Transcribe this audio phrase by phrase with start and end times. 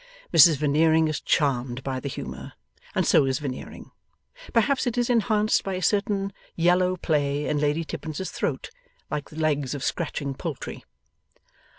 [0.33, 2.53] Mrs Veneering is charmed by the humour,
[2.95, 3.91] and so is Veneering.
[4.51, 8.71] Perhaps it is enhanced by a certain yellow play in Lady Tippins's throat,
[9.11, 10.83] like the legs of scratching poultry.